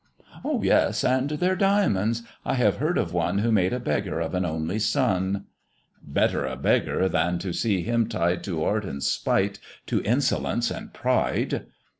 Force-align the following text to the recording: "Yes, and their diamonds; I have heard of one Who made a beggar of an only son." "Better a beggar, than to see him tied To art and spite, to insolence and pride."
"Yes, 0.59 1.03
and 1.03 1.29
their 1.29 1.55
diamonds; 1.55 2.23
I 2.43 2.55
have 2.55 2.77
heard 2.77 2.97
of 2.97 3.13
one 3.13 3.37
Who 3.37 3.51
made 3.51 3.71
a 3.71 3.79
beggar 3.79 4.19
of 4.19 4.33
an 4.33 4.45
only 4.45 4.79
son." 4.79 5.45
"Better 6.01 6.43
a 6.43 6.55
beggar, 6.55 7.07
than 7.07 7.37
to 7.37 7.53
see 7.53 7.83
him 7.83 8.09
tied 8.09 8.43
To 8.45 8.63
art 8.63 8.83
and 8.83 9.03
spite, 9.03 9.59
to 9.85 10.01
insolence 10.01 10.71
and 10.71 10.91
pride." 10.91 11.67